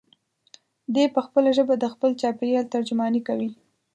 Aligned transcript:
دی 0.93 1.05
په 1.15 1.19
خپله 1.25 1.49
ژبه 1.57 1.73
د 1.79 1.85
خپل 1.93 2.11
چاپېریال 2.21 2.65
ترجماني 2.73 3.21
کوي. 3.27 3.49